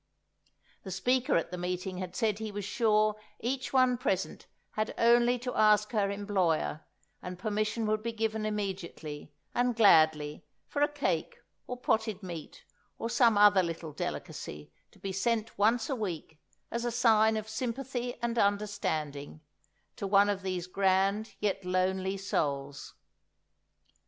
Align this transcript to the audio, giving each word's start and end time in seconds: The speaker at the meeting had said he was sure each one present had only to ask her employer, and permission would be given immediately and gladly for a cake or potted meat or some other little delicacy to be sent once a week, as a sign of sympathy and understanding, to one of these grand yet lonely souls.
The 0.81 0.89
speaker 0.89 1.35
at 1.37 1.51
the 1.51 1.59
meeting 1.59 1.99
had 1.99 2.15
said 2.15 2.39
he 2.39 2.51
was 2.51 2.65
sure 2.65 3.17
each 3.39 3.71
one 3.71 3.99
present 3.99 4.47
had 4.71 4.95
only 4.97 5.37
to 5.37 5.53
ask 5.53 5.91
her 5.91 6.09
employer, 6.09 6.81
and 7.21 7.37
permission 7.37 7.85
would 7.85 8.01
be 8.01 8.11
given 8.11 8.43
immediately 8.43 9.31
and 9.53 9.75
gladly 9.75 10.43
for 10.67 10.81
a 10.81 10.87
cake 10.87 11.37
or 11.67 11.77
potted 11.77 12.23
meat 12.23 12.63
or 12.97 13.11
some 13.11 13.37
other 13.37 13.61
little 13.61 13.91
delicacy 13.93 14.71
to 14.89 14.97
be 14.97 15.11
sent 15.11 15.55
once 15.59 15.87
a 15.87 15.95
week, 15.95 16.39
as 16.71 16.83
a 16.83 16.89
sign 16.91 17.37
of 17.37 17.47
sympathy 17.47 18.15
and 18.23 18.39
understanding, 18.39 19.41
to 19.97 20.07
one 20.07 20.29
of 20.31 20.41
these 20.41 20.65
grand 20.65 21.35
yet 21.39 21.63
lonely 21.63 22.17
souls. 22.17 22.95